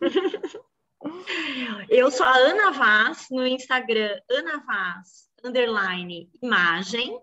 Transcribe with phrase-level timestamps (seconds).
[1.88, 7.18] Eu sou a Ana Vaz, no Instagram, Ana Vaz, underline, imagem.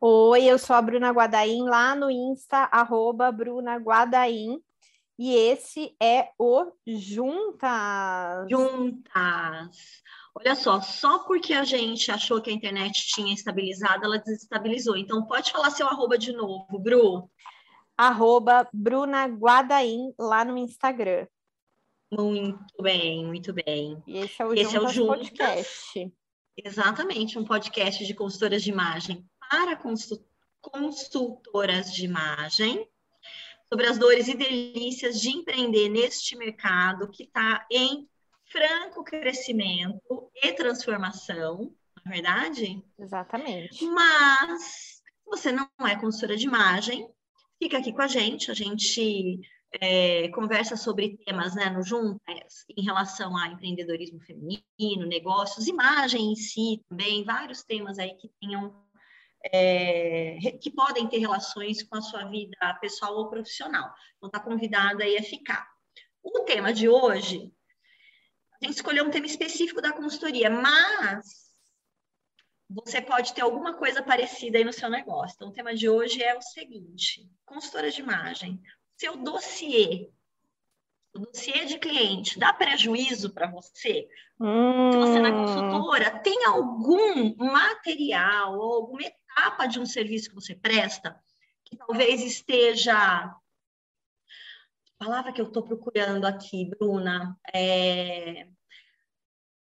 [0.00, 4.60] Oi, eu sou a Bruna Guadaim, lá no Insta, arroba Bruna Guadaim.
[5.18, 8.48] E esse é o Juntas.
[8.50, 10.02] Juntas.
[10.34, 14.96] Olha só, só porque a gente achou que a internet tinha estabilizado, ela desestabilizou.
[14.96, 17.30] Então, pode falar seu arroba de novo, Bru.
[17.96, 21.26] Arroba Bruna Guadaim, lá no Instagram.
[22.10, 24.02] Muito bem, muito bem.
[24.06, 26.12] E esse é o, esse Juntas, é o Juntas Podcast.
[26.56, 29.80] Exatamente, um podcast de consultoras de imagem para
[30.60, 32.86] consultoras de imagem
[33.68, 38.08] sobre as dores e delícias de empreender neste mercado que está em
[38.50, 41.72] franco crescimento e transformação,
[42.04, 42.84] não é verdade?
[42.98, 43.84] Exatamente.
[43.86, 47.08] Mas, se você não é consultora de imagem,
[47.62, 49.40] fica aqui com a gente, a gente
[49.72, 56.36] é, conversa sobre temas né, no Juntas em relação a empreendedorismo feminino, negócios, imagem em
[56.36, 58.74] si também, vários temas aí que tenham
[59.42, 63.92] é, que podem ter relações com a sua vida pessoal ou profissional.
[64.16, 65.66] Então, está convidada aí a ficar.
[66.22, 67.52] O tema de hoje,
[68.60, 71.50] a gente escolheu um tema específico da consultoria, mas
[72.68, 75.34] você pode ter alguma coisa parecida aí no seu negócio.
[75.36, 78.60] Então, o tema de hoje é o seguinte: consultora de imagem,
[79.00, 80.10] seu dossiê,
[81.14, 84.06] o dossiê de cliente, dá prejuízo para você?
[84.38, 84.92] Hum.
[84.92, 90.54] Se você na consultora tem algum material ou alguma etapa de um serviço que você
[90.54, 91.18] presta
[91.64, 92.94] que talvez esteja.
[92.94, 93.38] A
[94.98, 98.46] palavra que eu estou procurando aqui, Bruna, é...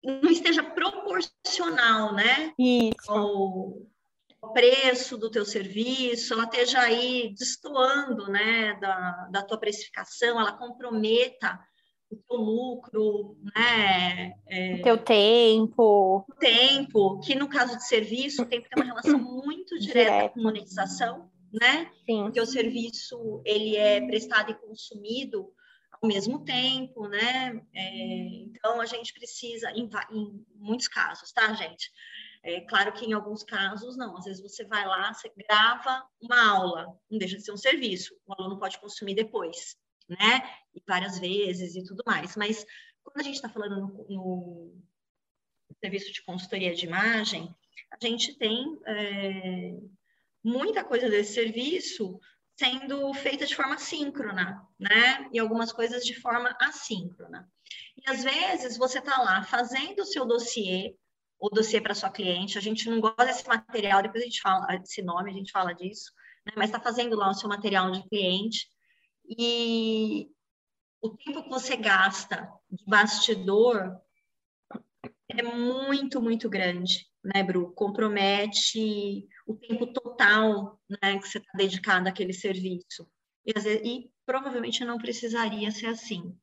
[0.05, 2.55] não esteja proporcional, né?
[2.57, 3.11] Isso.
[3.11, 3.83] Ao
[4.53, 11.59] preço do teu serviço, ela esteja aí destoando, né, da, da tua precificação, ela comprometa
[12.11, 14.33] o teu lucro, né?
[14.47, 16.25] É, o teu tempo.
[16.29, 20.35] O tempo, que no caso de serviço tem que ter uma relação muito direta Direto.
[20.35, 21.91] com monetização, né?
[22.07, 22.25] Sim.
[22.25, 25.53] Porque o serviço, ele é prestado e consumido
[26.01, 27.61] ao mesmo tempo, né?
[27.75, 31.91] É, então, a gente precisa, em, em, muitos casos, tá, gente?
[32.45, 34.17] É claro que em alguns casos, não.
[34.19, 38.15] Às vezes você vai lá, você grava uma aula, não deixa de ser um serviço,
[38.27, 39.77] o aluno pode consumir depois
[40.09, 40.43] né?
[40.75, 42.37] E várias vezes e tudo mais.
[42.37, 42.65] Mas
[43.03, 44.83] quando a gente está falando no, no,
[45.81, 47.55] serviço de consultoria de imagem,
[47.91, 49.77] a gente tem é,
[50.43, 52.19] muita coisa desse serviço
[52.57, 55.29] sendo feita de forma síncrona, né?
[55.33, 57.51] E algumas coisas de forma assíncrona.
[57.97, 60.97] E às vezes você está lá fazendo o seu dossiê,
[61.39, 64.67] o dossiê para sua cliente, a gente não gosta desse material, depois a gente fala
[64.79, 66.13] desse nome, a gente fala disso,
[66.47, 66.53] né?
[66.57, 68.69] mas está fazendo lá o seu material de cliente,
[69.39, 70.29] e
[71.01, 73.99] o tempo que você gasta de bastidor
[75.29, 77.73] é muito, muito grande, né, Bru?
[77.73, 83.09] Compromete o tempo total né, que você está dedicado àquele serviço.
[83.47, 86.37] E, vezes, e, provavelmente não precisaria ser assim.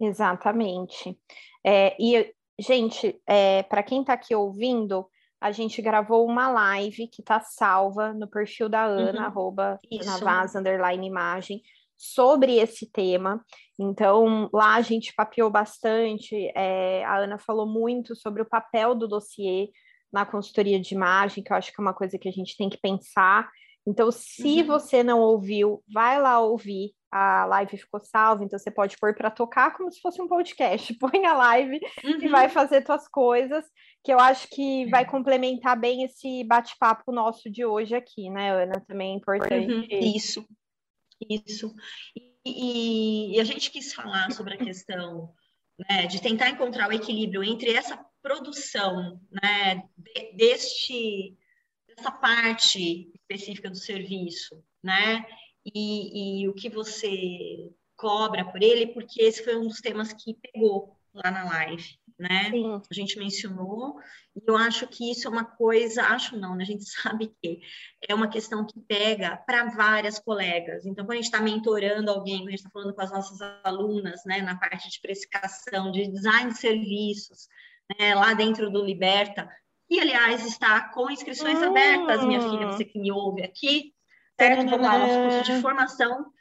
[0.00, 1.18] Exatamente.
[1.64, 5.06] É, e, gente, é, para quem está aqui ouvindo,
[5.40, 9.26] a gente gravou uma live que está salva no perfil da Ana, uhum.
[9.26, 11.62] arroba Navaz, underline imagem,
[11.96, 13.44] sobre esse tema.
[13.78, 19.08] Então, lá a gente papeou bastante, é, a Ana falou muito sobre o papel do
[19.08, 19.70] dossiê
[20.12, 22.68] na consultoria de imagem, que eu acho que é uma coisa que a gente tem
[22.68, 23.48] que pensar.
[23.86, 24.66] Então, se uhum.
[24.66, 26.92] você não ouviu, vai lá ouvir.
[27.12, 30.94] A live ficou salva, então você pode pôr para tocar como se fosse um podcast.
[30.98, 32.18] Põe a live uhum.
[32.22, 33.64] e vai fazer suas coisas,
[34.04, 38.84] que eu acho que vai complementar bem esse bate-papo nosso de hoje aqui, né, Ana?
[38.86, 39.72] Também é importante.
[39.72, 39.86] Uhum.
[39.90, 40.46] Isso,
[41.28, 41.74] isso.
[42.44, 45.34] E, e, a gente quis falar sobre a questão
[45.88, 49.82] né, de tentar encontrar o equilíbrio entre essa produção né,
[50.36, 51.36] deste
[51.88, 55.24] dessa parte específica do serviço, né,
[55.64, 60.34] e, e o que você cobra por ele, porque esse foi um dos temas que
[60.34, 61.84] pegou lá na live,
[62.18, 62.50] né?
[62.50, 62.80] Sim.
[62.90, 63.98] A gente mencionou,
[64.34, 66.62] e eu acho que isso é uma coisa, acho não, né?
[66.62, 67.60] A gente sabe que
[68.08, 70.86] é uma questão que pega para várias colegas.
[70.86, 73.38] Então, quando a gente está mentorando alguém, quando a gente está falando com as nossas
[73.64, 77.48] alunas, né, na parte de precificação, de design de serviços,
[77.98, 79.48] né, lá dentro do Liberta,
[79.90, 81.64] e aliás está com inscrições hum.
[81.64, 83.92] abertas, minha filha, você que me ouve aqui,
[84.40, 84.68] certo?
[84.68, 86.32] Vou dar nosso curso de formação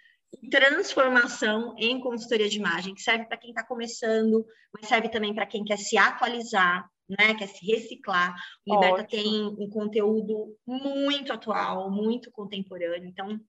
[0.49, 5.45] transformação em consultoria de imagem, que serve para quem está começando, mas serve também para
[5.45, 8.35] quem quer se atualizar, né, quer se reciclar.
[8.65, 9.23] O Liberta Ótimo.
[9.23, 13.09] tem um conteúdo muito atual, muito contemporâneo.
[13.09, 13.39] Então,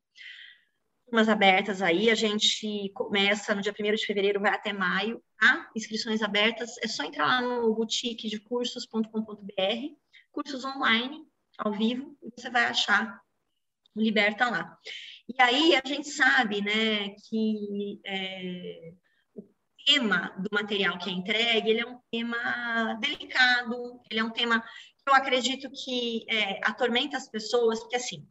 [1.04, 5.70] turmas abertas aí, a gente começa no dia 1 de fevereiro, vai até maio, tá?
[5.76, 9.94] Inscrições abertas, é só entrar lá no boutique de cursos.com.br,
[10.32, 11.26] cursos online,
[11.58, 13.20] ao vivo, e você vai achar
[13.96, 14.78] Liberta lá.
[15.28, 18.92] E aí a gente sabe, né, que é,
[19.34, 19.42] o
[19.86, 24.60] tema do material que é entregue, ele é um tema delicado, ele é um tema
[24.60, 28.26] que eu acredito que é, atormenta as pessoas, porque assim,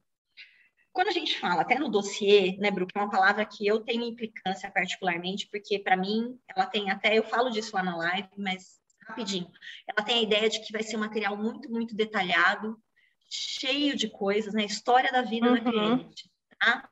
[0.92, 3.80] quando a gente fala até no dossiê, né, Bru, que é uma palavra que eu
[3.80, 8.28] tenho implicância particularmente, porque para mim ela tem até, eu falo disso lá na live,
[8.38, 9.50] mas rapidinho,
[9.88, 12.78] ela tem a ideia de que vai ser um material muito, muito detalhado,
[13.30, 15.56] cheio de coisas, né, história da vida uhum.
[15.56, 16.90] da cliente, tá?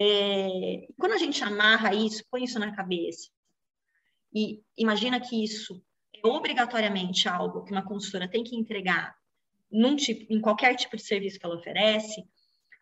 [0.00, 3.30] É, quando a gente amarra isso, põe isso na cabeça
[4.34, 5.80] e imagina que isso
[6.14, 9.16] é obrigatoriamente algo que uma consultora tem que entregar
[9.70, 12.22] num tipo, em qualquer tipo de serviço que ela oferece,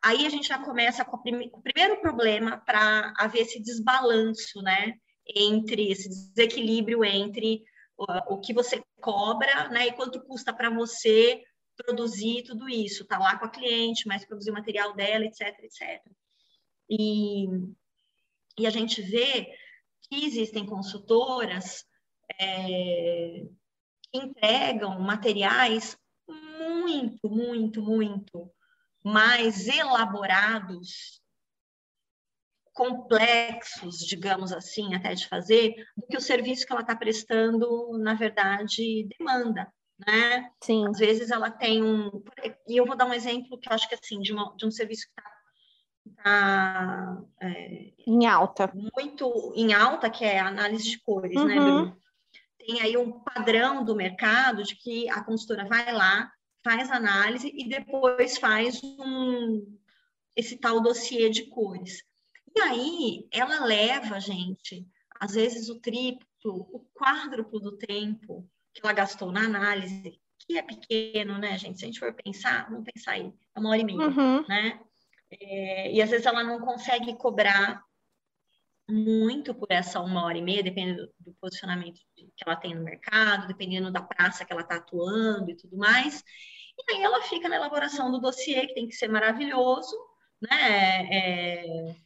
[0.04, 4.96] Aí a gente já começa com, o primeiro problema para haver esse desbalanço, né?
[5.34, 7.64] Entre esse desequilíbrio entre
[7.96, 9.86] o, o que você cobra, né?
[9.86, 11.42] E quanto custa para você
[11.76, 16.02] produzir tudo isso, tá lá com a cliente, mas produzir o material dela, etc, etc.
[16.88, 17.46] E,
[18.58, 19.46] e a gente vê
[20.02, 21.84] que existem consultoras
[22.40, 23.46] é,
[24.02, 25.96] que entregam materiais
[26.28, 28.50] muito, muito, muito
[29.02, 31.20] mais elaborados,
[32.72, 38.14] complexos, digamos assim, até de fazer, do que o serviço que ela está prestando, na
[38.14, 39.72] verdade, demanda,
[40.06, 40.50] né?
[40.62, 40.86] Sim.
[40.88, 42.22] Às vezes ela tem um...
[42.68, 44.70] E eu vou dar um exemplo que eu acho que, assim, de, uma, de um
[44.70, 45.34] serviço que está
[46.22, 48.70] tá, é, em alta.
[48.74, 51.86] Muito em alta, que é a análise de cores, né, uhum.
[51.86, 51.96] né,
[52.58, 56.30] Tem aí um padrão do mercado de que a consultora vai lá,
[56.62, 59.78] faz análise e depois faz um,
[60.36, 62.02] esse tal dossiê de cores.
[62.54, 64.86] E aí ela leva, gente,
[65.18, 70.62] às vezes o triplo, o quádruplo do tempo que ela gastou na análise, que é
[70.62, 71.78] pequeno, né, gente?
[71.78, 74.46] Se a gente for pensar, vamos pensar aí, é uma hora e meia, uhum.
[74.46, 74.80] né?
[75.40, 77.82] É, e às vezes ela não consegue cobrar
[78.88, 83.46] muito por essa uma hora e meia, dependendo do, posicionamento que ela tem no mercado,
[83.46, 86.22] dependendo da praça que ela está atuando e tudo mais.
[86.78, 89.96] E aí ela fica na elaboração do dossiê, que tem que ser maravilhoso,
[90.40, 91.08] né?
[91.10, 91.96] É,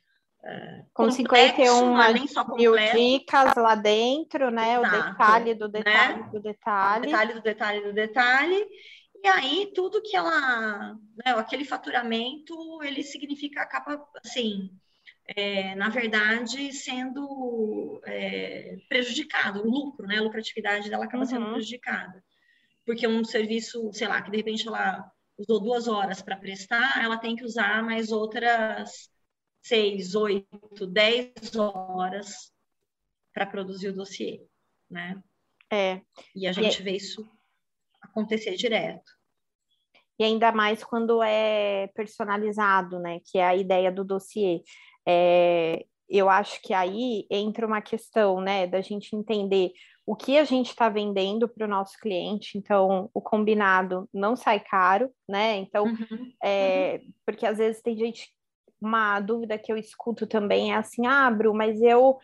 [0.95, 2.13] com 51 é
[2.57, 4.77] mil dicas lá dentro, né?
[4.77, 6.29] Exato, o detalhe do detalhe né?
[6.31, 7.03] do detalhe.
[7.03, 8.67] O detalhe do detalhe do detalhe.
[9.23, 12.55] E aí, tudo que ela, né, aquele faturamento,
[12.85, 14.71] ele significa, acaba, assim,
[15.27, 21.29] é, na verdade, sendo é, prejudicado, o lucro, né, a lucratividade dela acaba uhum.
[21.29, 22.23] sendo prejudicada
[22.89, 27.19] porque um serviço, sei lá, que de repente ela usou duas horas para prestar, ela
[27.19, 29.11] tem que usar mais outras
[29.63, 32.53] seis, oito, dez horas
[33.33, 34.43] para produzir o dossiê,
[34.91, 35.23] né?
[35.71, 36.01] É.
[36.35, 36.83] E a gente e...
[36.83, 37.29] vê isso
[38.01, 39.13] acontecer direto.
[40.19, 43.21] E ainda mais quando é personalizado, né?
[43.31, 44.63] Que é a ideia do dossiê.
[45.07, 49.73] É, eu acho que aí entra uma questão, né, da gente entender
[50.07, 54.59] o que a gente está vendendo para o nosso cliente, então o combinado não sai
[54.59, 55.57] caro, né?
[55.57, 56.33] Então, uhum.
[56.43, 57.13] É, uhum.
[57.27, 58.31] porque às vezes tem gente,
[58.81, 62.19] uma dúvida que eu escuto também é assim, ah, Bru, mas eu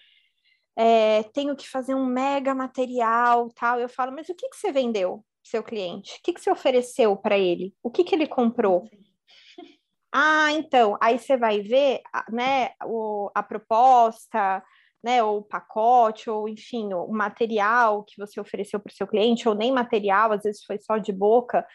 [0.76, 3.78] é, tenho que fazer um mega material, tal.
[3.80, 6.18] Eu falo, mas o que, que você vendeu seu cliente?
[6.18, 7.74] O que, que você ofereceu para ele?
[7.82, 8.88] O que, que ele comprou?
[10.16, 14.62] Ah, então, aí você vai ver, né, o, a proposta,
[15.02, 19.56] né, ou pacote, ou enfim, o material que você ofereceu para o seu cliente, ou
[19.56, 21.66] nem material, às vezes foi só de boca,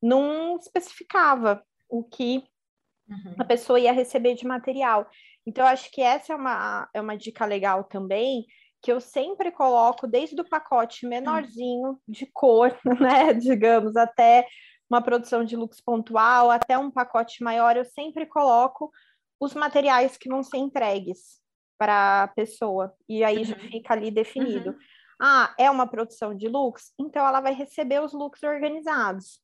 [0.00, 2.44] não especificava o que
[3.08, 3.34] uhum.
[3.38, 5.08] a pessoa ia receber de material.
[5.46, 8.44] Então, acho que essa é uma, é uma dica legal também,
[8.82, 14.46] que eu sempre coloco desde o pacote menorzinho de cor, né, digamos, até
[14.90, 18.90] uma produção de looks pontual, até um pacote maior, eu sempre coloco
[19.40, 21.40] os materiais que vão ser entregues
[21.78, 23.44] para a pessoa, e aí uhum.
[23.44, 24.70] já fica ali definido.
[24.70, 24.78] Uhum.
[25.20, 26.92] Ah, é uma produção de looks?
[26.98, 29.40] Então ela vai receber os looks organizados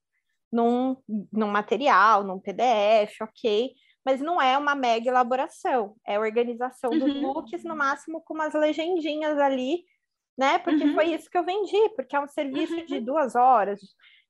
[0.55, 0.97] num,
[1.33, 3.75] num material, num PDF, ok,
[4.07, 6.99] mas não é uma mega elaboração, é organização uhum.
[7.01, 9.83] dos looks, no máximo com umas legendinhas ali,
[10.39, 10.59] né?
[10.59, 10.95] Porque uhum.
[10.95, 13.05] foi isso que eu vendi, porque é um serviço de uhum.
[13.05, 13.81] duas horas,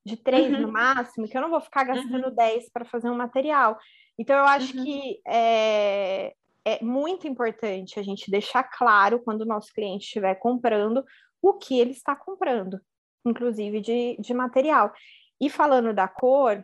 [0.03, 0.71] de três no uhum.
[0.71, 3.77] máximo, que eu não vou ficar gastando dez para fazer um material.
[4.17, 9.71] Então, eu acho que é, é muito importante a gente deixar claro quando o nosso
[9.71, 11.03] cliente estiver comprando
[11.39, 12.79] o que ele está comprando,
[13.23, 14.91] inclusive de, de material.
[15.39, 16.63] E falando da cor,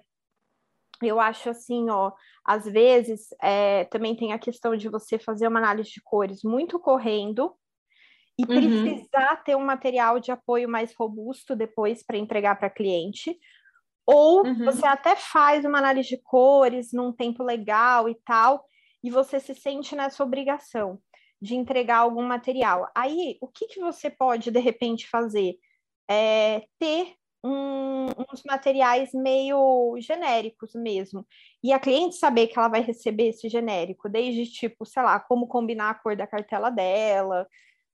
[1.02, 2.12] eu acho assim, ó,
[2.46, 6.80] às vezes é, também tem a questão de você fazer uma análise de cores muito
[6.80, 7.54] correndo
[8.38, 8.84] e uhum.
[8.84, 13.38] precisar ter um material de apoio mais robusto depois para entregar para cliente.
[14.06, 14.66] Ou uhum.
[14.66, 18.66] você até faz uma análise de cores num tempo legal e tal,
[19.04, 21.00] e você se sente nessa obrigação
[21.42, 22.90] de entregar algum material.
[22.96, 25.56] Aí, o que, que você pode, de repente, fazer?
[26.10, 31.26] É ter um, uns materiais meio genéricos mesmo.
[31.64, 35.48] E a cliente saber que ela vai receber esse genérico, desde tipo, sei lá, como
[35.48, 37.48] combinar a cor da cartela dela,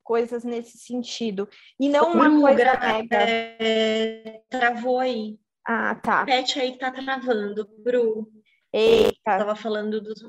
[0.03, 1.47] coisas nesse sentido.
[1.79, 3.17] E não uma Bru, coisa mega.
[3.17, 5.37] É, travou aí.
[5.65, 6.19] Ah, tá.
[6.19, 8.29] Repete aí que tá travando, Bru.
[8.71, 9.11] Eita.
[9.15, 10.23] Estava falando dos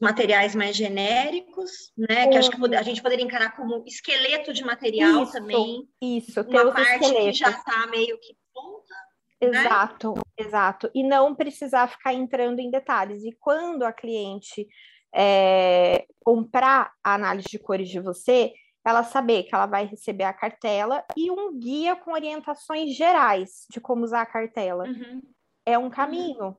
[0.00, 2.28] materiais mais genéricos, né?
[2.28, 5.88] Que acho que a gente poderia encarar como esqueleto de material isso, também.
[6.00, 7.24] Isso, uma parte esqueletos.
[7.24, 8.94] que já está meio que pronta.
[9.40, 9.60] Né?
[9.62, 10.22] Exato, né?
[10.38, 10.90] exato.
[10.94, 13.24] E não precisar ficar entrando em detalhes.
[13.24, 14.68] E quando a cliente
[15.14, 18.52] é, comprar a análise de cores de você,
[18.84, 23.80] ela saber que ela vai receber a cartela e um guia com orientações gerais de
[23.80, 24.84] como usar a cartela.
[24.84, 25.22] Uhum.
[25.66, 26.46] É um caminho.
[26.46, 26.56] Uhum.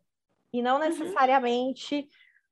[0.53, 0.81] E não uhum.
[0.81, 2.07] necessariamente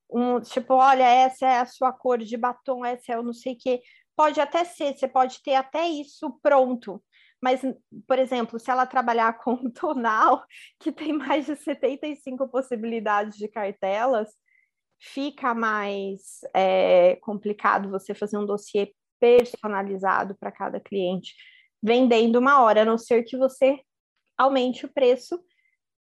[0.09, 3.53] um tipo, olha, essa é a sua cor de batom, essa é o não sei
[3.53, 3.81] o quê.
[4.15, 7.01] Pode até ser, você pode ter até isso pronto.
[7.41, 7.61] Mas,
[8.07, 10.43] por exemplo, se ela trabalhar com um tonal
[10.79, 14.29] que tem mais de 75 possibilidades de cartelas,
[14.99, 21.33] fica mais é, complicado você fazer um dossiê personalizado para cada cliente,
[21.81, 23.79] vendendo uma hora, a não ser que você
[24.37, 25.41] aumente o preço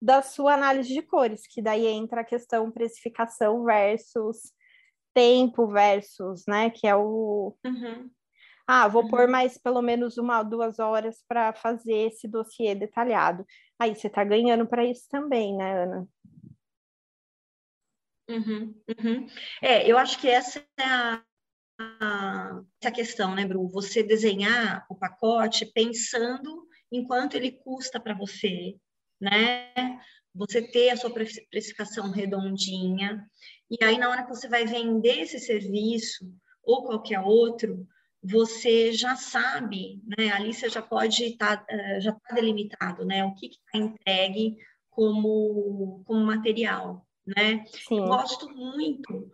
[0.00, 4.52] da sua análise de cores, que daí entra a questão precificação versus
[5.12, 8.10] tempo versus, né, que é o uhum.
[8.66, 9.08] ah, vou uhum.
[9.08, 13.44] pôr mais pelo menos uma ou duas horas para fazer esse dossiê detalhado.
[13.78, 16.08] Aí você está ganhando para isso também, né, Ana?
[18.30, 19.26] Uhum, uhum.
[19.62, 21.24] É, eu acho que essa é a,
[21.80, 23.66] a, essa questão, né, Bru?
[23.68, 28.76] Você desenhar o pacote pensando em quanto ele custa para você,
[29.20, 29.72] né?
[30.34, 33.26] Você ter a sua precificação redondinha,
[33.70, 36.30] e aí na hora que você vai vender esse serviço
[36.62, 37.86] ou qualquer outro,
[38.22, 40.30] você já sabe, né?
[40.32, 43.24] Ali você já pode estar, tá, eh, já está delimitado, né?
[43.24, 44.56] O que está entregue
[44.90, 47.64] como, como material, né?
[47.66, 47.98] Sim.
[47.98, 49.30] Eu gosto muito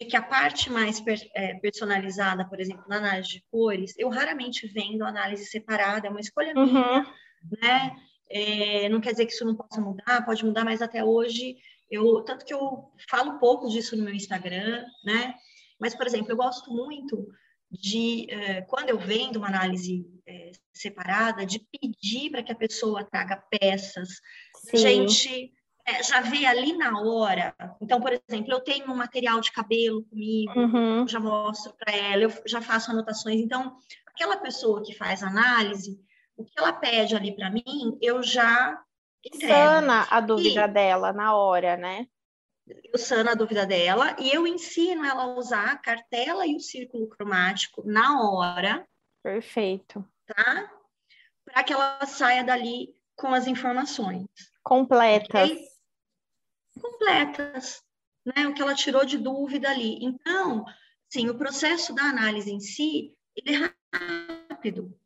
[0.00, 1.02] de que a parte mais
[1.34, 6.20] é, personalizada, por exemplo, na análise de cores, eu raramente vendo análise separada, é uma
[6.20, 6.66] escolha uhum.
[6.66, 7.06] minha,
[7.62, 7.96] né?
[8.30, 11.56] É, não quer dizer que isso não possa mudar, pode mudar, mas até hoje
[11.90, 15.34] eu tanto que eu falo pouco disso no meu Instagram, né?
[15.80, 17.26] Mas, por exemplo, eu gosto muito
[17.70, 23.04] de é, quando eu vendo uma análise é, separada, de pedir para que a pessoa
[23.04, 24.08] traga peças.
[24.56, 24.76] Sim.
[24.76, 25.52] Gente
[25.86, 27.54] é, já vê ali na hora.
[27.80, 31.08] Então, por exemplo, eu tenho um material de cabelo comigo, uhum.
[31.08, 33.40] já mostro para ela, eu já faço anotações.
[33.40, 35.98] Então, aquela pessoa que faz análise,
[36.40, 38.82] o que ela pede ali para mim, eu já
[39.24, 39.52] entrego.
[39.52, 42.06] Sana a dúvida e, dela na hora, né?
[42.66, 46.60] Eu sano a dúvida dela e eu ensino ela a usar a cartela e o
[46.60, 48.88] círculo cromático na hora.
[49.22, 50.04] Perfeito.
[50.26, 50.72] Tá?
[51.44, 54.26] Para que ela saia dali com as informações.
[54.62, 55.50] Completas.
[55.50, 55.64] Okay?
[56.80, 57.82] Completas.
[58.24, 58.46] Né?
[58.46, 59.98] O que ela tirou de dúvida ali.
[60.02, 60.64] Então,
[61.08, 63.74] sim, o processo da análise em si, ele é
[64.48, 64.98] rápido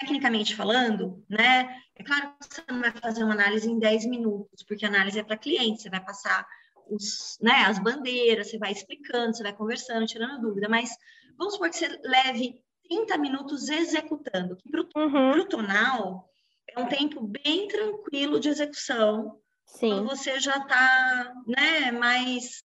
[0.00, 1.80] tecnicamente falando, né?
[1.94, 5.18] É claro que você não vai fazer uma análise em 10 minutos, porque a análise
[5.18, 6.46] é para cliente, você vai passar
[6.88, 10.90] os, né, as bandeiras, você vai explicando, você vai conversando, tirando dúvida, mas
[11.36, 15.48] vamos supor que você leve 30 minutos executando, que para o uhum.
[15.48, 16.28] tonal
[16.68, 19.88] é um tempo bem tranquilo de execução, Sim.
[19.88, 22.62] quando você já está né, mais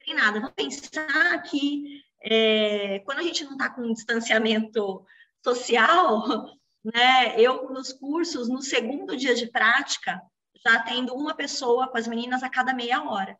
[0.00, 0.40] treinada.
[0.40, 5.04] Vamos pensar que é, quando a gente não está com um distanciamento
[5.44, 7.38] social, né?
[7.38, 10.20] Eu nos cursos, no segundo dia de prática,
[10.66, 13.38] já tendo uma pessoa com as meninas a cada meia hora.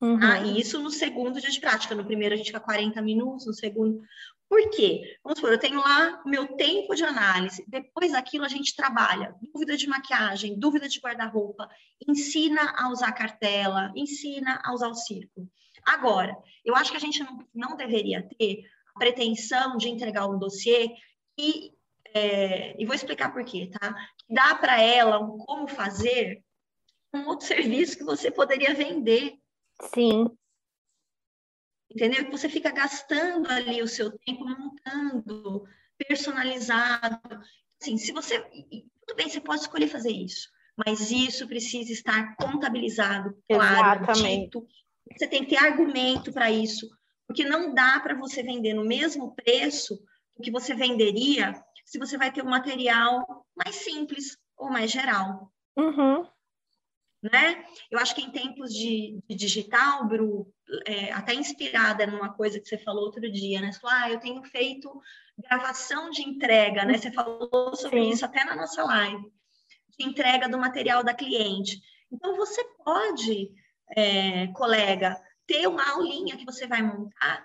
[0.00, 0.18] Uhum.
[0.22, 1.94] Ah, e isso no segundo dia de prática.
[1.94, 4.02] No primeiro a gente fica 40 minutos, no segundo.
[4.48, 5.18] Por quê?
[5.22, 7.64] Vamos supor, eu tenho lá meu tempo de análise.
[7.68, 11.68] Depois daquilo a gente trabalha dúvida de maquiagem, dúvida de guarda-roupa,
[12.06, 15.48] ensina a usar cartela, ensina a usar o círculo.
[15.84, 18.64] Agora, eu acho que a gente não, não deveria ter
[18.98, 20.90] pretensão de entregar um dossiê
[21.38, 21.72] e,
[22.14, 23.94] é, e vou explicar por quê, tá?
[24.28, 26.42] Dá para ela um como fazer
[27.12, 29.34] um outro serviço que você poderia vender.
[29.94, 30.26] Sim.
[31.90, 32.24] Entendeu?
[32.24, 35.64] Que você fica gastando ali o seu tempo montando,
[35.98, 37.18] personalizado.
[37.80, 38.40] Assim, se você.
[38.40, 40.48] Tudo bem, você pode escolher fazer isso.
[40.86, 44.66] mas isso precisa estar contabilizado, claro, dito.
[45.16, 46.88] Você tem que ter argumento para isso,
[47.30, 50.02] porque não dá para você vender no mesmo preço
[50.42, 55.48] que você venderia se você vai ter um material mais simples ou mais geral.
[55.76, 56.26] Uhum.
[57.22, 57.64] Né?
[57.88, 60.52] Eu acho que em tempos de, de digital, Bru,
[60.84, 63.70] é, até inspirada numa coisa que você falou outro dia, né?
[63.70, 65.00] Você falou, ah, eu tenho feito
[65.38, 66.98] gravação de entrega, né?
[66.98, 68.10] Você falou sobre Sim.
[68.10, 69.32] isso até na nossa live,
[69.96, 71.80] de entrega do material da cliente.
[72.10, 73.52] Então, você pode,
[73.96, 75.16] é, colega,
[75.50, 77.44] ter uma aulinha que você vai montar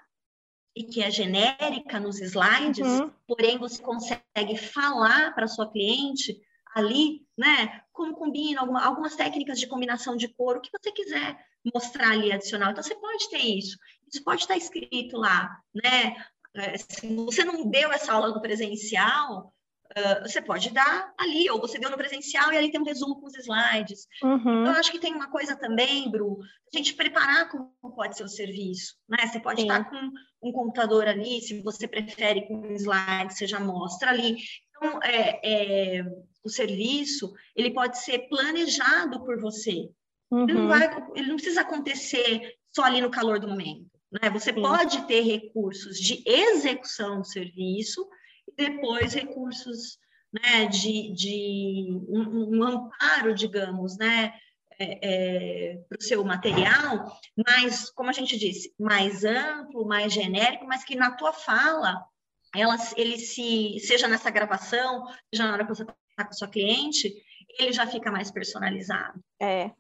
[0.76, 3.12] e que é genérica nos slides, uhum.
[3.26, 6.40] porém você consegue falar para sua cliente
[6.76, 7.82] ali, né?
[7.92, 11.36] Como combina, alguma, algumas técnicas de combinação de cor, o que você quiser
[11.74, 12.72] mostrar ali adicional.
[12.72, 13.76] Então, você pode ter isso.
[14.14, 16.16] Isso pode estar escrito lá, né?
[16.54, 19.52] É, se você não deu essa aula no presencial,
[19.92, 23.20] uh, você pode dar ali, ou você deu no presencial e ali tem um resumo
[23.20, 24.08] com os slides.
[24.24, 24.38] Uhum.
[24.38, 26.40] Então, eu acho que tem uma coisa também, Bru,
[26.74, 29.26] a gente preparar como pode ser o serviço, né?
[29.26, 29.68] Você pode Sim.
[29.68, 30.12] estar com
[30.44, 34.38] um computador ali, se você prefere com slides, você já mostra ali.
[34.78, 36.06] Então, é, é,
[36.44, 39.90] o serviço, ele pode ser planejado por você.
[40.32, 40.44] Uhum.
[40.44, 40.68] Ele, não uhum.
[40.68, 43.90] vai, ele não precisa acontecer só ali no calor do momento.
[44.12, 44.30] Né?
[44.32, 44.62] Você Sim.
[44.62, 48.08] pode ter recursos de execução do serviço
[48.48, 49.98] e depois recursos
[50.32, 54.34] né, de, de um, um amparo, digamos, né,
[54.78, 60.66] é, é, para o seu material, mas, como a gente disse, mais amplo, mais genérico,
[60.66, 62.06] mas que na tua fala
[62.54, 66.48] ela, ele se, seja nessa gravação, seja na hora que você está com a sua
[66.48, 67.14] cliente,
[67.60, 69.24] ele já fica mais personalizado.
[69.42, 69.72] É.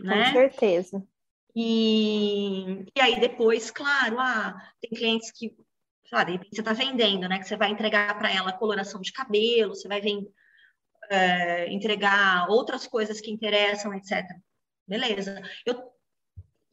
[0.00, 0.26] Né?
[0.26, 1.06] Com certeza.
[1.56, 5.56] E, e aí depois, claro, ah, tem clientes que,
[6.14, 7.38] claro, você está vendendo, né?
[7.38, 10.30] Que você vai entregar para ela coloração de cabelo, você vai vender,
[11.10, 14.24] é, entregar outras coisas que interessam, etc.
[14.86, 15.42] Beleza.
[15.66, 15.82] Eu,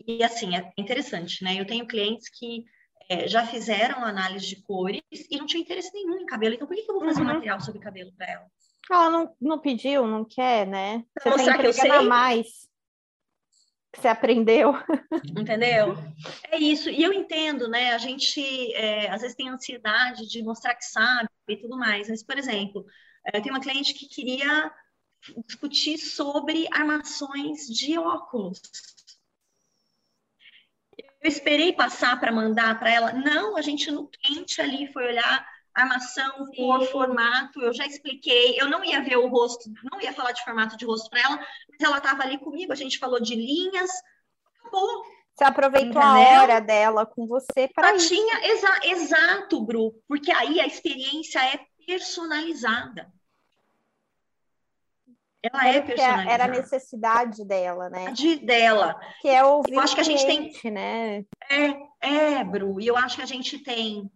[0.07, 1.59] e assim, é interessante, né?
[1.59, 2.65] Eu tenho clientes que
[3.09, 6.53] é, já fizeram análise de cores e não tinha interesse nenhum em cabelo.
[6.53, 7.27] Então, por que, que eu vou fazer uhum.
[7.27, 8.45] material sobre cabelo para ela?
[8.91, 11.03] Ela não, não pediu, não quer, né?
[11.19, 12.01] Você mostrar que eu sei.
[12.01, 12.70] mais
[13.91, 14.73] que você aprendeu.
[15.37, 15.95] Entendeu?
[16.49, 16.89] É isso.
[16.89, 17.93] E eu entendo, né?
[17.93, 22.09] A gente é, às vezes tem ansiedade de mostrar que sabe e tudo mais.
[22.09, 22.85] Mas, por exemplo,
[23.25, 24.71] é, tem uma cliente que queria
[25.45, 28.61] discutir sobre armações de óculos.
[31.21, 33.13] Eu esperei passar para mandar para ela.
[33.13, 38.69] Não, a gente no quente ali foi olhar armação, cor, formato, eu já expliquei, eu
[38.69, 41.37] não ia ver o rosto, não ia falar de formato de rosto para ela,
[41.69, 43.89] mas ela estava ali comigo, a gente falou de linhas,
[44.59, 45.05] acabou.
[45.33, 48.09] Você aproveitou a hora dela com você para isso.
[48.09, 53.11] Tinha, exa, exato, Bru, porque aí a experiência é personalizada.
[55.41, 56.31] Ela é personalizada.
[56.31, 58.11] Era a necessidade dela, né?
[58.11, 58.99] De dela.
[59.21, 61.25] Que é ouvir eu acho que a gente tem, né?
[61.49, 64.11] É, é, Bru, e eu acho que a gente tem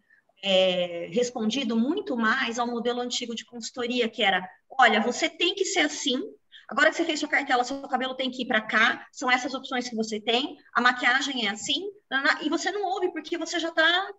[0.47, 5.65] é, respondido muito mais ao modelo antigo de consultoria, que era: olha, você tem que
[5.65, 6.21] ser assim.
[6.69, 9.53] Agora que você fez sua cartela, seu cabelo tem que ir para cá, são essas
[9.55, 11.91] opções que você tem, a maquiagem é assim,
[12.41, 14.13] e você não ouve porque você já está.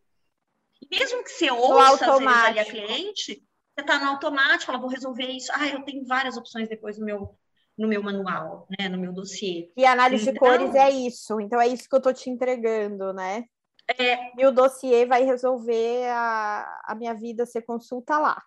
[0.91, 3.43] Mesmo que você ouça ali a cliente,
[3.75, 5.51] você está no automático, ela vou resolver isso.
[5.53, 7.37] Ah, eu tenho várias opções depois no meu,
[7.79, 9.71] no meu manual, né, no meu dossiê.
[9.77, 13.12] E análise então, de cores é isso, então é isso que eu estou te entregando,
[13.12, 13.45] né?
[13.88, 18.42] É, e o dossiê vai resolver a, a minha vida, você consulta lá.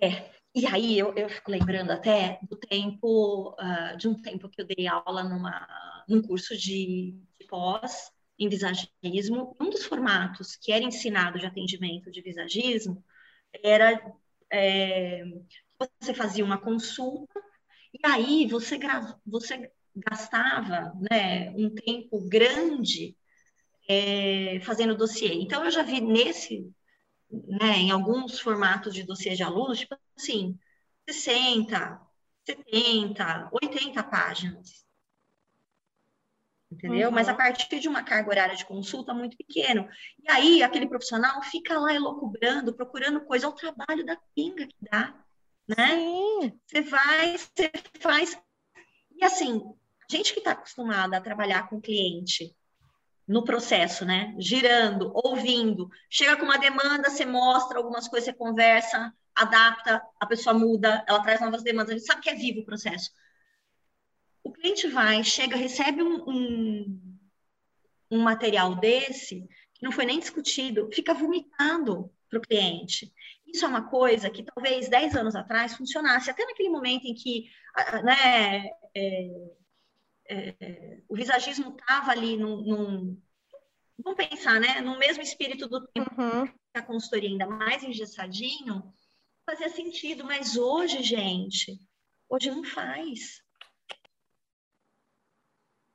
[0.00, 4.60] É, e aí eu, eu fico lembrando até do tempo, uh, de um tempo que
[4.60, 5.66] eu dei aula numa,
[6.08, 9.56] num curso de, de pós em visagismo.
[9.60, 13.04] Um dos formatos que era ensinado de atendimento de visagismo
[13.62, 14.00] era
[14.50, 15.24] é,
[16.00, 17.40] você fazia uma consulta
[17.92, 18.78] e aí você,
[19.26, 23.16] você gastava né, um tempo grande
[23.88, 25.34] é, fazendo dossiê.
[25.34, 26.70] Então, eu já vi nesse,
[27.30, 30.58] né, em alguns formatos de dossiê de alunos, tipo assim,
[31.08, 32.00] 60,
[32.44, 34.86] 70, 80 páginas.
[36.70, 37.08] Entendeu?
[37.08, 37.14] Uhum.
[37.14, 39.88] Mas a partir de uma carga horária de consulta muito pequeno.
[40.18, 45.14] E aí, aquele profissional fica lá elocubrando, procurando coisa, ao trabalho da pinga que dá.
[45.68, 45.96] Né?
[45.96, 46.60] Sim.
[46.66, 47.70] Você vai, você
[48.00, 48.38] faz.
[49.16, 49.62] E assim,
[50.08, 52.54] a gente que está acostumada a trabalhar com cliente
[53.26, 54.34] no processo, né?
[54.38, 55.90] Girando, ouvindo.
[56.08, 61.22] Chega com uma demanda, você mostra algumas coisas, você conversa, adapta, a pessoa muda, ela
[61.22, 61.90] traz novas demandas.
[61.90, 63.10] A gente sabe que é vivo o processo.
[64.44, 67.18] O cliente vai, chega, recebe um, um,
[68.12, 73.12] um material desse, que não foi nem discutido, fica vomitado para o cliente.
[73.46, 77.50] Isso é uma coisa que talvez 10 anos atrás funcionasse, até naquele momento em que
[78.04, 79.30] né, é,
[80.28, 83.22] é, o visagismo estava ali num, num,
[83.98, 84.80] Vamos pensar, né?
[84.80, 86.46] No mesmo espírito do tempo uhum.
[86.74, 88.94] a consultoria ainda mais engessadinho,
[89.46, 91.78] fazia sentido, mas hoje, gente,
[92.28, 93.42] hoje não faz.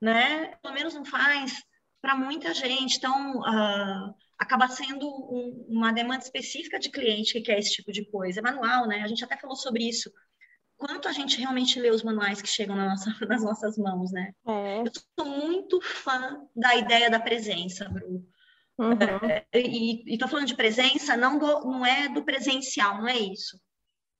[0.01, 0.55] Né?
[0.55, 1.63] Pelo menos não faz
[2.01, 2.97] para muita gente.
[2.97, 8.03] Então, uh, acaba sendo um, uma demanda específica de cliente que quer esse tipo de
[8.05, 8.39] coisa.
[8.39, 9.03] É manual, né?
[9.03, 10.11] A gente até falou sobre isso.
[10.81, 14.33] Quanto a gente realmente lê os manuais que chegam na nossa, nas nossas mãos, né?
[14.47, 14.81] É.
[14.81, 18.27] Eu sou muito fã da ideia da presença, Bru.
[18.79, 18.97] Uhum.
[19.29, 23.61] É, e estou falando de presença, não, do, não é do presencial, não é isso.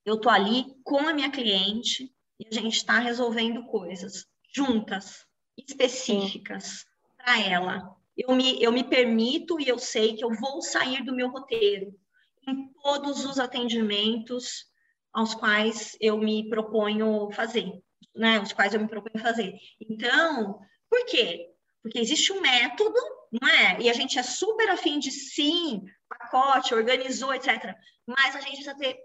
[0.05, 5.25] Eu estou ali com a minha cliente e a gente está resolvendo coisas juntas,
[5.57, 6.85] específicas
[7.17, 7.97] para ela.
[8.15, 11.91] Eu me, eu me permito e eu sei que eu vou sair do meu roteiro
[12.47, 14.70] em todos os atendimentos
[15.13, 17.71] aos quais eu me proponho fazer,
[18.15, 18.39] né?
[18.39, 19.55] Os quais eu me proponho fazer.
[19.79, 21.49] Então, por quê?
[21.81, 22.99] Porque existe um método,
[23.31, 23.81] não é?
[23.81, 27.75] E a gente é super afim de sim, pacote, organizou, etc.
[28.05, 28.99] Mas a gente precisa ter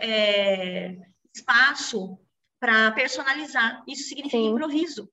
[0.00, 0.96] é,
[1.34, 2.18] espaço
[2.60, 3.82] para personalizar.
[3.88, 4.50] Isso significa sim.
[4.50, 5.10] improviso.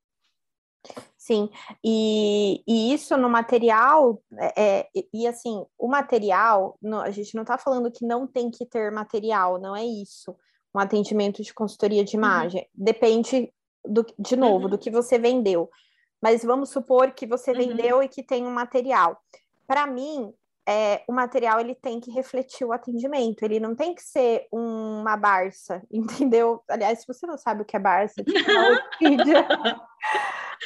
[1.17, 1.49] Sim,
[1.83, 7.41] e, e isso no material, é, é e assim, o material, no, a gente não
[7.41, 10.33] está falando que não tem que ter material, não é isso.
[10.73, 12.23] Um atendimento de consultoria de uhum.
[12.23, 12.61] imagem.
[12.61, 12.85] Uhum.
[12.85, 14.69] Depende, do, de novo, uhum.
[14.69, 15.69] do que você vendeu.
[16.21, 17.57] Mas vamos supor que você uhum.
[17.57, 19.21] vendeu e que tem um material.
[19.67, 20.33] Para mim,
[20.67, 25.15] é, o material ele tem que refletir o atendimento, ele não tem que ser uma
[25.15, 26.61] Barça, entendeu?
[26.69, 28.37] Aliás, se você não sabe o que é Barça, tipo
[28.71, 29.47] orquídea,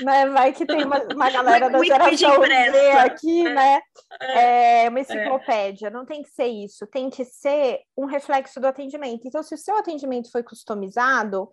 [0.02, 0.28] né?
[0.30, 3.54] Vai que tem uma, uma galera da geração Z aqui, é.
[3.54, 3.82] né?
[4.22, 5.02] É, uma é.
[5.02, 9.28] enciclopédia, não tem que ser isso, tem que ser um reflexo do atendimento.
[9.28, 11.50] Então, se o seu atendimento foi customizado,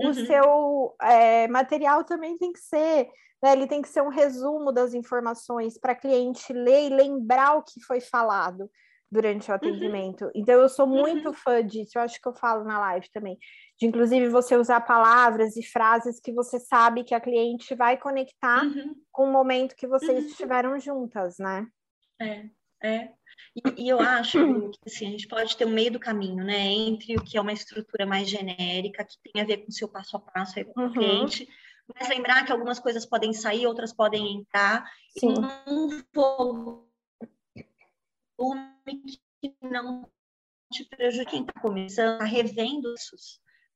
[0.00, 0.10] uhum.
[0.10, 3.08] o seu é, material também tem que ser
[3.42, 3.52] né?
[3.52, 7.80] Ele tem que ser um resumo das informações para cliente ler e lembrar o que
[7.80, 8.70] foi falado
[9.10, 9.56] durante o uhum.
[9.56, 10.24] atendimento.
[10.26, 10.30] Uhum.
[10.34, 11.34] Então, eu sou muito uhum.
[11.34, 13.36] fã disso, eu acho que eu falo na live também,
[13.82, 18.64] de inclusive você usar palavras e frases que você sabe que a cliente vai conectar
[18.64, 18.94] uhum.
[19.10, 20.30] com o momento que vocês uhum.
[20.30, 21.66] estiveram juntas, né?
[22.20, 22.48] É,
[22.80, 23.12] é.
[23.56, 24.38] E, e eu acho
[24.70, 26.60] que assim, a gente pode ter um meio do caminho, né?
[26.60, 29.88] Entre o que é uma estrutura mais genérica, que tem a ver com o seu
[29.88, 30.92] passo a passo aí com o uhum.
[30.92, 31.48] cliente,
[31.92, 35.34] mas lembrar que algumas coisas podem sair, outras podem entrar, Sim.
[35.34, 36.86] e num volume
[39.40, 40.08] que não
[40.70, 43.16] te prejudique quem está começando, está revendo isso,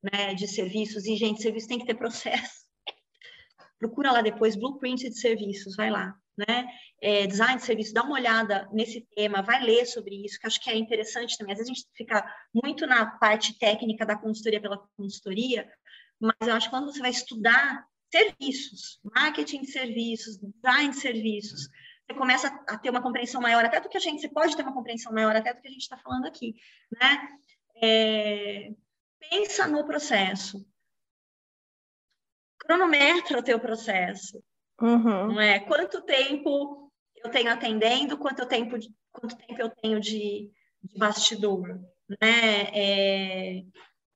[0.02, 2.66] né, de serviços, e, gente, serviço tem que ter processo.
[3.78, 6.66] Procura lá depois, blueprint de serviços, vai lá, né?
[7.00, 10.60] É, design de serviço, dá uma olhada nesse tema, vai ler sobre isso, que acho
[10.60, 11.52] que é interessante também.
[11.52, 15.70] Às vezes a gente fica muito na parte técnica da consultoria pela consultoria,
[16.18, 21.68] mas eu acho que quando você vai estudar serviços, marketing de serviços, design de serviços.
[22.06, 24.62] Você começa a ter uma compreensão maior até do que a gente, você pode ter
[24.62, 26.54] uma compreensão maior até do que a gente está falando aqui,
[27.00, 27.28] né?
[27.82, 28.70] É,
[29.18, 30.66] pensa no processo.
[32.58, 34.42] Cronometra o teu processo.
[34.80, 35.34] Uhum.
[35.34, 35.60] Não é?
[35.60, 38.76] Quanto tempo eu tenho atendendo, quanto tempo,
[39.12, 40.50] quanto tempo eu tenho de,
[40.82, 41.80] de bastidor,
[42.20, 42.62] né?
[42.72, 43.64] É,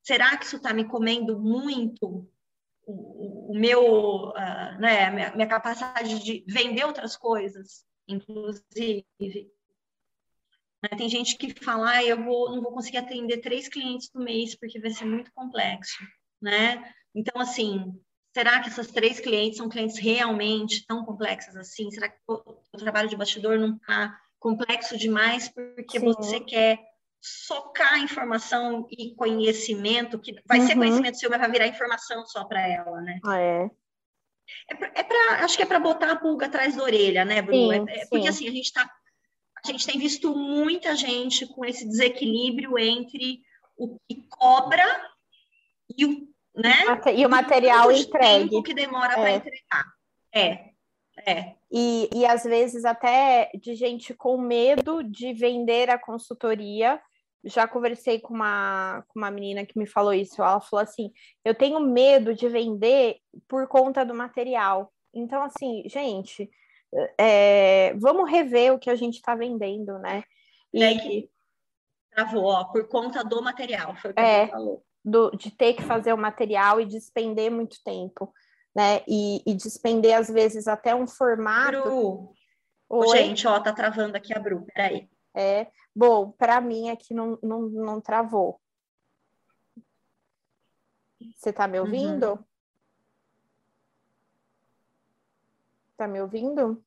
[0.03, 2.27] será que isso está me comendo muito
[2.85, 9.05] o, o meu, uh, né, minha, minha capacidade de vender outras coisas, inclusive.
[10.97, 14.55] Tem gente que fala, ah, eu vou, não vou conseguir atender três clientes no mês
[14.55, 16.03] porque vai ser muito complexo,
[16.41, 16.83] né?
[17.13, 17.93] Então, assim,
[18.33, 21.91] será que essas três clientes são clientes realmente tão complexas assim?
[21.91, 22.33] Será que o,
[22.73, 26.05] o trabalho de bastidor não está complexo demais porque Sim.
[26.05, 26.79] você quer
[27.21, 30.67] socar informação e conhecimento, que vai uhum.
[30.67, 33.19] ser conhecimento seu, mas vai virar informação só para ela, né?
[33.23, 33.69] Ah, é.
[34.67, 37.41] É pra, é pra, acho que é para botar a pulga atrás da orelha, né,
[37.41, 37.85] Bruno?
[37.85, 38.89] Sim, é, é porque assim, a gente tá,
[39.63, 43.41] a gente tem visto muita gente com esse desequilíbrio entre
[43.77, 44.85] o que cobra
[45.97, 46.73] e o, né?
[47.15, 48.55] E o material entregue.
[48.55, 49.15] O que demora é.
[49.15, 49.85] para entregar.
[50.33, 50.71] É,
[51.25, 51.55] é.
[51.71, 56.99] E, e às vezes até de gente com medo de vender a consultoria
[57.43, 60.41] já conversei com uma, com uma menina que me falou isso.
[60.41, 61.11] Ela falou assim:
[61.43, 64.91] eu tenho medo de vender por conta do material.
[65.13, 66.49] Então, assim, gente,
[67.17, 70.23] é, vamos rever o que a gente está vendendo, né?
[70.73, 71.29] E é que
[72.11, 74.83] travou, ó, por conta do material, foi o que é, falou.
[75.03, 78.33] Do, de ter que fazer o material e despender muito tempo,
[78.75, 79.01] né?
[79.07, 81.81] E, e despender, às vezes, até um formato.
[81.81, 82.33] Bru.
[82.89, 83.17] Oi?
[83.17, 85.09] Gente, ó, tá travando aqui a Bru, peraí.
[85.33, 88.59] É, bom, para mim aqui não, não, não travou.
[91.35, 91.85] Você está me uhum.
[91.85, 92.31] ouvindo?
[92.31, 92.43] Uhum.
[96.01, 96.83] Tá me ouvindo?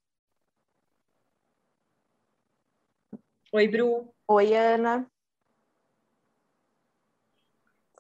[3.53, 4.13] Oi, Bru.
[4.27, 5.09] Oi, Ana.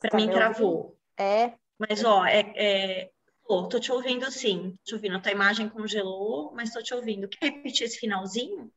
[0.01, 0.99] Para tá mim travou.
[1.17, 1.53] É.
[1.79, 3.11] Mas, ó, é, é...
[3.47, 4.73] Pô, tô te ouvindo sim.
[4.79, 5.17] Tô te ouvindo.
[5.17, 7.29] A tua imagem congelou, mas tô te ouvindo.
[7.29, 8.73] Quer repetir esse finalzinho?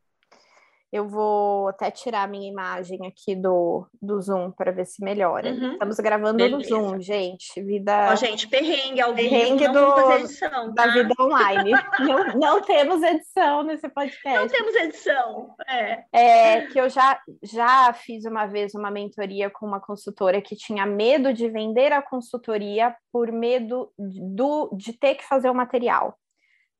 [0.91, 5.49] Eu vou até tirar a minha imagem aqui do, do Zoom para ver se melhora.
[5.49, 5.73] Uhum.
[5.73, 6.57] Estamos gravando Beleza.
[6.57, 7.61] no Zoom, gente.
[7.61, 8.09] Vida.
[8.11, 9.15] Ó, gente, perrengue vivo.
[9.15, 10.11] Perrengue do...
[10.13, 10.85] edição, tá?
[10.85, 11.71] da vida online.
[11.99, 14.39] não, não temos edição nesse podcast.
[14.39, 15.55] Não temos edição.
[15.67, 16.05] É.
[16.13, 20.85] é que eu já, já fiz uma vez uma mentoria com uma consultora que tinha
[20.85, 26.17] medo de vender a consultoria por medo do, de ter que fazer o material.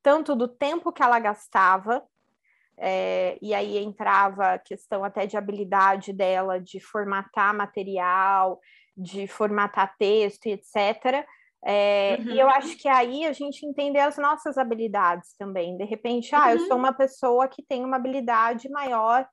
[0.01, 2.01] Tanto do tempo que ela gastava
[2.79, 8.59] é, e aí entrava a questão até de habilidade dela de formatar material,
[8.95, 11.25] de formatar texto, etc.
[11.65, 12.31] É, uhum.
[12.31, 15.75] E eu acho que aí a gente entender as nossas habilidades também.
[15.75, 16.79] De repente, ah, eu sou uhum.
[16.79, 19.27] uma pessoa que tem uma habilidade maior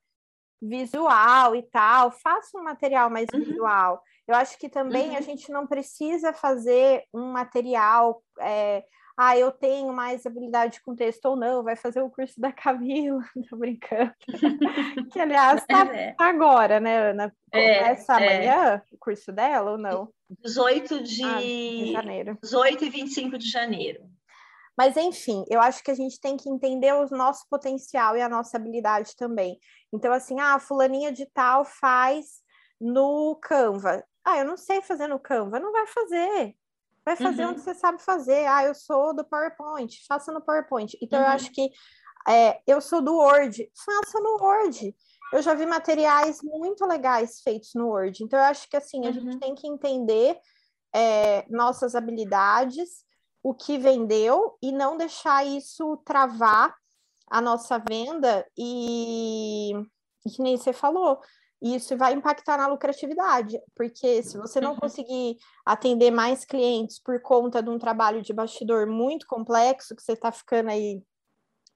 [0.61, 3.41] visual e tal, faça um material mais uhum.
[3.41, 4.01] visual.
[4.27, 5.17] Eu acho que também uhum.
[5.17, 8.23] a gente não precisa fazer um material.
[8.39, 8.83] É,
[9.17, 13.21] ah, eu tenho mais habilidade com texto ou não, vai fazer o curso da Camila,
[13.49, 14.13] tô brincando.
[15.11, 16.13] que, aliás, tá, é.
[16.13, 17.35] tá agora, né, Ana?
[17.51, 18.81] É, Começa é, amanhã é.
[18.93, 20.09] o curso dela ou não?
[20.43, 21.23] 18 de...
[21.23, 22.37] Ah, de janeiro.
[22.41, 24.03] 18 e 25 de janeiro.
[24.77, 28.27] Mas, enfim, eu acho que a gente tem que entender o nosso potencial e a
[28.27, 29.57] nossa habilidade também.
[29.93, 32.41] Então, assim, ah, fulaninha de tal faz
[32.79, 34.03] no Canva.
[34.25, 35.59] Ah, eu não sei fazer no Canva.
[35.59, 36.55] Não vai fazer.
[37.05, 37.51] Vai fazer uhum.
[37.51, 38.47] onde você sabe fazer.
[38.47, 40.97] Ah, eu sou do PowerPoint, faça no PowerPoint.
[40.99, 41.25] Então, uhum.
[41.25, 41.69] eu acho que
[42.27, 44.95] é, eu sou do Word, faça no Word.
[45.31, 48.23] Eu já vi materiais muito legais feitos no Word.
[48.23, 49.13] Então, eu acho que assim, a uhum.
[49.13, 50.37] gente tem que entender
[50.93, 53.05] é, nossas habilidades,
[53.43, 56.75] o que vendeu, e não deixar isso travar
[57.29, 59.73] a nossa venda e,
[60.25, 61.19] e que nem você falou,
[61.73, 64.79] isso vai impactar na lucratividade, porque se você não uhum.
[64.79, 70.13] conseguir atender mais clientes por conta de um trabalho de bastidor muito complexo, que você
[70.13, 71.01] está ficando aí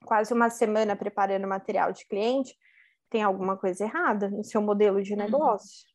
[0.06, 2.56] quase uma semana preparando material de cliente,
[3.10, 5.20] tem alguma coisa errada no seu modelo de uhum.
[5.20, 5.90] negócio.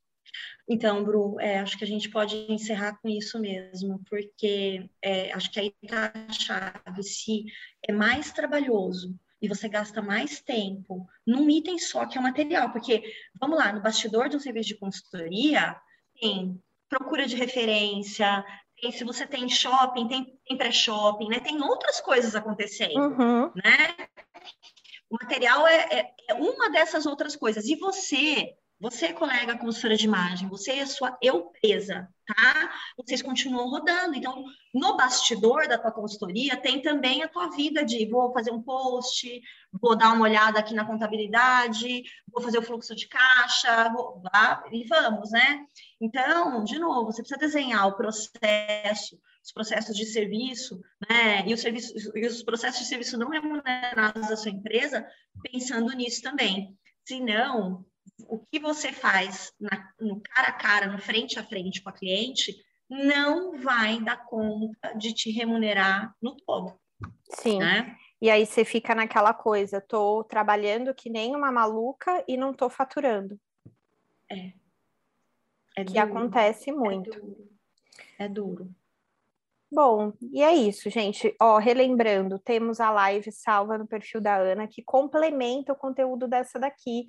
[0.69, 5.51] Então, Bru, é, acho que a gente pode encerrar com isso mesmo, porque é, acho
[5.53, 7.03] que aí está a chave.
[7.03, 7.45] Se
[7.87, 12.71] é mais trabalhoso e você gasta mais tempo num item só que é o material,
[12.71, 13.03] porque,
[13.39, 15.77] vamos lá, no bastidor de um serviço de consultoria,
[16.19, 18.45] tem procura de referência,
[18.81, 21.41] tem, se você tem shopping, tem, tem pré-shopping, né?
[21.41, 23.53] Tem outras coisas acontecendo, uhum.
[23.55, 24.09] né?
[25.11, 27.67] O material é, é, é uma dessas outras coisas.
[27.67, 32.71] E você você, colega consultora de imagem, você e a sua eu presa, tá?
[32.97, 34.15] Vocês continuam rodando.
[34.15, 38.61] Então, no bastidor da tua consultoria, tem também a tua vida de vou fazer um
[38.61, 39.41] post,
[39.81, 44.65] vou dar uma olhada aqui na contabilidade, vou fazer o fluxo de caixa, vou, lá,
[44.71, 45.65] e vamos, né?
[46.01, 51.47] Então, de novo, você precisa desenhar o processo, os processos de serviço, né?
[51.47, 55.07] E os, serviços, e os processos de serviço não remunerados da sua empresa,
[55.51, 56.77] pensando nisso também.
[57.07, 57.85] Se não,
[58.29, 61.93] o que você faz na, no cara a cara, no frente a frente com a
[61.93, 62.55] cliente,
[62.89, 66.79] não vai dar conta de te remunerar no todo.
[67.31, 67.59] Sim.
[67.59, 67.97] Né?
[68.21, 72.71] E aí você fica naquela coisa, tô trabalhando que nem uma maluca e não tô
[72.71, 73.39] faturando.
[74.31, 74.53] É.
[75.77, 76.01] é que duro.
[76.01, 77.11] acontece é muito.
[77.11, 77.49] É duro.
[78.21, 78.75] é duro.
[79.71, 81.35] Bom, e é isso, gente.
[81.41, 86.61] Ó, relembrando, temos a live salva no perfil da Ana que complementa o conteúdo dessa
[86.61, 87.07] daqui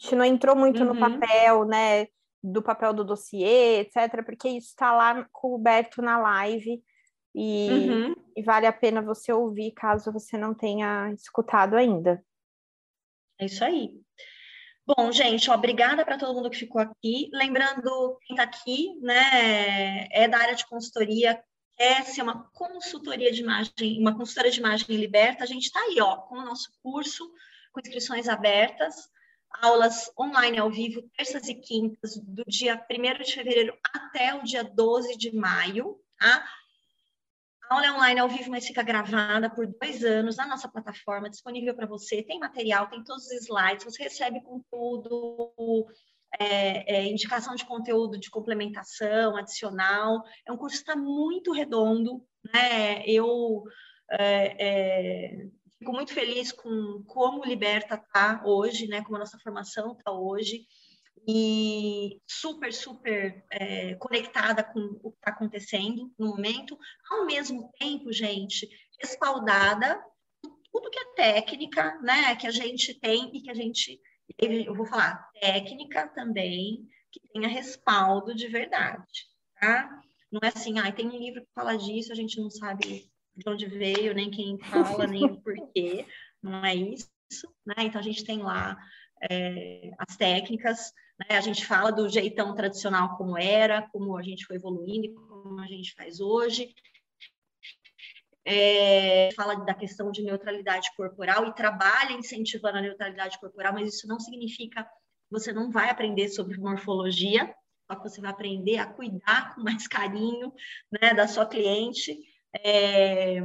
[0.00, 0.94] gente não entrou muito uhum.
[0.94, 2.08] no papel, né?
[2.42, 6.82] Do papel do dossiê, etc., porque isso está lá coberto na live
[7.34, 8.14] e, uhum.
[8.34, 12.24] e, vale a pena você ouvir caso você não tenha escutado ainda.
[13.38, 14.00] É isso aí.
[14.86, 17.28] Bom, gente, ó, obrigada para todo mundo que ficou aqui.
[17.32, 21.40] Lembrando, quem está aqui, né, é da área de consultoria,
[21.76, 26.00] quer ser uma consultoria de imagem, uma consultora de imagem liberta, a gente está aí,
[26.00, 27.30] ó, com o nosso curso,
[27.72, 29.08] com inscrições abertas
[29.60, 34.62] aulas online ao vivo, terças e quintas, do dia 1 de fevereiro até o dia
[34.62, 36.44] 12 de maio, tá?
[37.68, 41.30] A aula é online ao vivo, mas fica gravada por dois anos na nossa plataforma,
[41.30, 42.22] disponível para você.
[42.22, 45.86] Tem material, tem todos os slides, você recebe conteúdo,
[46.38, 50.24] é, é, indicação de conteúdo de complementação, adicional.
[50.44, 53.04] É um curso que está muito redondo, né?
[53.06, 53.62] Eu
[54.10, 55.46] é, é
[55.80, 59.02] Fico muito feliz com como Liberta está hoje, né?
[59.02, 60.66] Como a nossa formação está hoje
[61.26, 66.78] e super, super é, conectada com o que está acontecendo no momento,
[67.10, 68.68] ao mesmo tempo, gente,
[69.00, 69.98] respaldada
[70.70, 74.00] tudo que é técnica, né, que a gente tem e que a gente,
[74.38, 79.26] eu vou falar, técnica também, que tenha respaldo de verdade,
[79.58, 79.90] tá?
[80.30, 83.48] Não é assim, ah, tem um livro que fala disso, a gente não sabe de
[83.48, 86.06] onde veio, nem quem fala, nem o porquê,
[86.42, 87.08] não é isso,
[87.66, 87.74] né?
[87.78, 88.76] Então a gente tem lá
[89.30, 91.36] é, as técnicas, né?
[91.36, 95.58] A gente fala do jeitão tradicional como era, como a gente foi evoluindo e como
[95.60, 96.74] a gente faz hoje.
[98.44, 104.08] É, fala da questão de neutralidade corporal e trabalha incentivando a neutralidade corporal, mas isso
[104.08, 104.86] não significa
[105.30, 107.54] você não vai aprender sobre morfologia,
[107.86, 110.52] só que você vai aprender a cuidar com mais carinho
[110.90, 112.18] né, da sua cliente
[112.56, 113.40] é,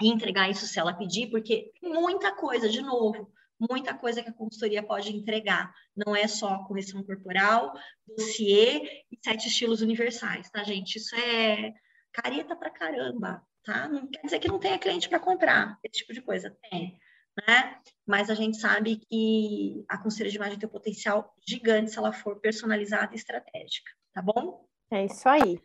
[0.00, 4.82] entregar isso se ela pedir, porque muita coisa, de novo, muita coisa que a consultoria
[4.82, 5.72] pode entregar.
[5.94, 7.72] Não é só correção corporal,
[8.06, 10.96] dossiê e sete estilos universais, tá, gente?
[10.96, 11.72] Isso é
[12.12, 13.88] careta pra caramba, tá?
[13.88, 16.56] Não quer dizer que não tenha cliente para comprar, esse tipo de coisa.
[16.70, 16.98] Tem,
[17.46, 17.78] né?
[18.06, 22.12] Mas a gente sabe que a consultoria de imagem tem um potencial gigante se ela
[22.12, 24.66] for personalizada e estratégica, tá bom?
[24.90, 25.60] É isso aí.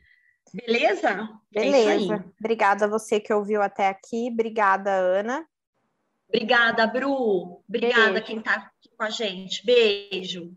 [0.53, 1.29] Beleza?
[1.51, 2.15] Beleza.
[2.15, 4.29] É Obrigada a você que ouviu até aqui.
[4.31, 5.45] Obrigada, Ana.
[6.27, 7.61] Obrigada, Bru.
[7.67, 8.25] Obrigada Beijo.
[8.25, 9.65] quem está aqui com a gente.
[9.65, 10.55] Beijo.